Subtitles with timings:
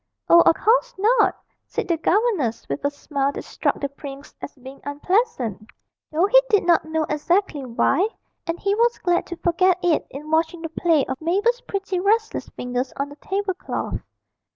[0.27, 4.55] 'Oh, of course not,' said the governess, with a smile that struck the prince as
[4.55, 5.69] being unpleasant
[6.11, 8.07] though he did not know exactly why,
[8.47, 12.49] and he was glad to forget it in watching the play of Mabel's pretty restless
[12.49, 14.01] fingers on the table cloth.